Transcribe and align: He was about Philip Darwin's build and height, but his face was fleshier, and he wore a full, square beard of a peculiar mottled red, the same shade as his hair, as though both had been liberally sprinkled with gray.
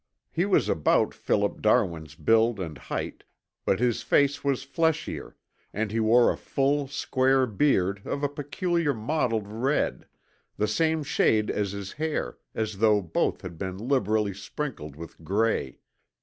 He 0.31 0.45
was 0.45 0.67
about 0.67 1.13
Philip 1.13 1.61
Darwin's 1.61 2.15
build 2.15 2.59
and 2.59 2.75
height, 2.75 3.23
but 3.65 3.79
his 3.79 4.01
face 4.01 4.43
was 4.43 4.65
fleshier, 4.65 5.35
and 5.71 5.91
he 5.91 5.99
wore 5.99 6.31
a 6.31 6.37
full, 6.37 6.87
square 6.87 7.45
beard 7.45 8.01
of 8.03 8.23
a 8.23 8.27
peculiar 8.27 8.95
mottled 8.95 9.47
red, 9.47 10.07
the 10.57 10.67
same 10.67 11.03
shade 11.03 11.51
as 11.51 11.73
his 11.73 11.91
hair, 11.91 12.39
as 12.55 12.79
though 12.79 12.99
both 12.99 13.41
had 13.43 13.59
been 13.59 13.77
liberally 13.77 14.33
sprinkled 14.33 14.95
with 14.95 15.23
gray. 15.23 15.77